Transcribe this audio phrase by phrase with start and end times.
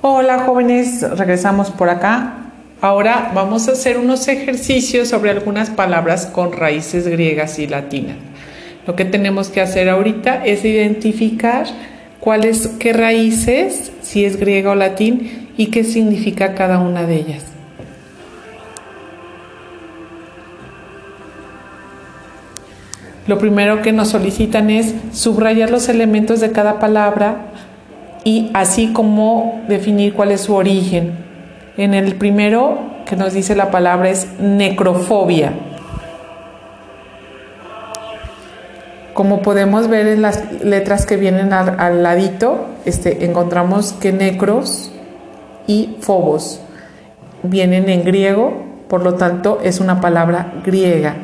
[0.00, 2.52] Hola jóvenes, regresamos por acá.
[2.80, 8.14] Ahora vamos a hacer unos ejercicios sobre algunas palabras con raíces griegas y latinas.
[8.86, 11.66] Lo que tenemos que hacer ahorita es identificar
[12.20, 17.44] cuáles, qué raíces, si es griega o latín, y qué significa cada una de ellas.
[23.26, 27.48] Lo primero que nos solicitan es subrayar los elementos de cada palabra
[28.24, 31.14] y así como definir cuál es su origen.
[31.76, 35.52] En el primero que nos dice la palabra es necrofobia.
[39.14, 44.92] Como podemos ver en las letras que vienen al, ladito, este, encontramos que necros
[45.66, 46.60] y phobos
[47.42, 51.16] vienen en griego, por lo tanto es una palabra griega.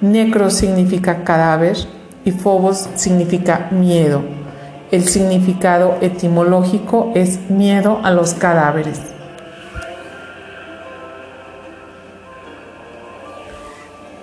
[0.00, 1.76] Necros significa cadáver
[2.24, 4.43] y phobos significa miedo.
[4.94, 9.00] El significado etimológico es miedo a los cadáveres.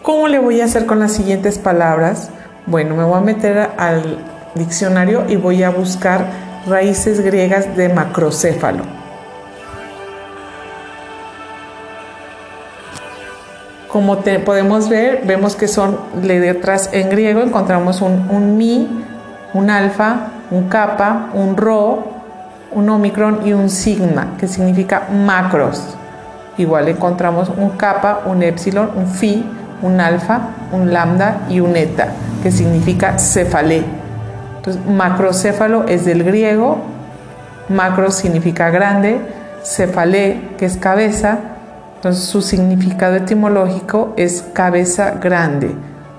[0.02, 2.30] ¿Cómo le voy a hacer con las siguientes palabras?
[2.68, 4.20] Bueno, me voy a meter al
[4.56, 6.28] diccionario y voy a buscar
[6.66, 8.86] raíces griegas de macrocéfalo.
[13.90, 18.88] Como podemos ver, vemos que son letras en griego, encontramos un, un mi,
[19.54, 22.04] un alfa, un kappa, un rho,
[22.74, 25.98] un omicron y un sigma, que significa macros.
[26.58, 29.44] Igual encontramos un kappa, un epsilon, un phi,
[29.82, 30.42] un alfa,
[30.72, 32.10] un lambda y un eta,
[32.44, 33.84] que significa cefalé.
[34.58, 36.78] Entonces, macrocéfalo es del griego,
[37.70, 39.20] macro significa grande,
[39.64, 41.40] cefalé, que es cabeza,
[41.96, 45.74] entonces su significado etimológico es cabeza grande.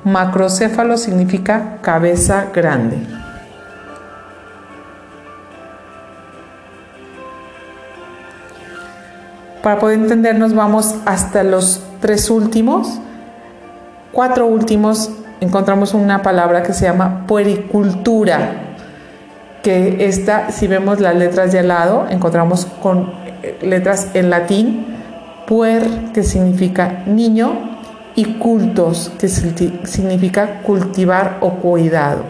[0.05, 3.22] Macrocéfalo significa cabeza grande.
[9.63, 12.99] Para poder entendernos vamos hasta los tres últimos.
[14.11, 18.75] Cuatro últimos encontramos una palabra que se llama puericultura,
[19.63, 23.13] que esta, si vemos las letras de al lado, encontramos con
[23.43, 24.87] eh, letras en latín,
[25.47, 27.71] puer, que significa niño,
[28.17, 32.25] y cultos, que significa cultivar o cuidado.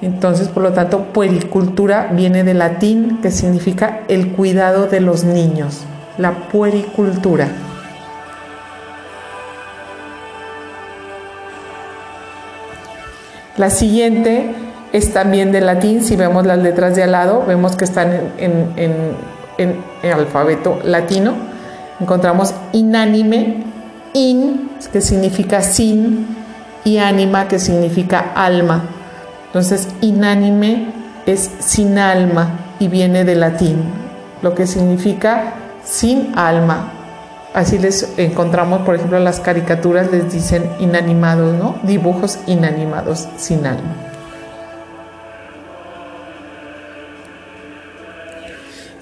[0.00, 5.84] Entonces, por lo tanto, puericultura viene del latín, que significa el cuidado de los niños
[6.18, 7.48] la puericultura.
[13.56, 14.54] La siguiente
[14.92, 19.14] es también de latín, si vemos las letras de al lado, vemos que están en,
[19.58, 21.34] el alfabeto latino.
[22.00, 23.64] Encontramos inánime,
[24.14, 26.26] in, que significa sin,
[26.84, 28.84] y ánima, que significa alma.
[29.48, 30.86] Entonces, inánime
[31.26, 33.82] es sin alma y viene de latín,
[34.42, 35.52] lo que significa
[35.84, 36.92] sin alma.
[37.52, 41.76] Así les encontramos, por ejemplo, las caricaturas les dicen inanimados, ¿no?
[41.82, 43.96] Dibujos inanimados, sin alma.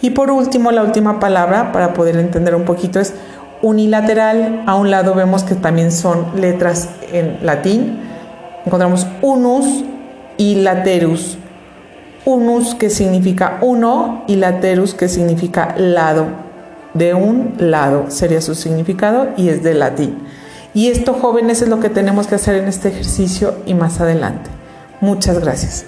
[0.01, 3.13] Y por último, la última palabra, para poder entender un poquito, es
[3.61, 4.63] unilateral.
[4.67, 8.01] A un lado vemos que también son letras en latín.
[8.65, 9.85] Encontramos unus
[10.39, 11.37] y laterus.
[12.25, 16.48] Unus que significa uno y laterus que significa lado
[16.99, 20.19] de un lado sería su significado y es de latín.
[20.75, 24.51] Y esto jóvenes es lo que tenemos que hacer en este ejercicio y más adelante.
[25.01, 25.87] Muchas gracias.